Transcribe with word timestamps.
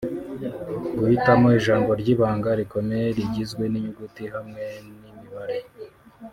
guhitamo 0.97 1.47
ijambo 1.59 1.89
ry’ibanga 2.01 2.49
rikomeye 2.59 3.07
rigizwe 3.17 3.63
n’inyuguti 3.67 4.23
hamwe 4.33 4.63
n’imibare 4.93 5.59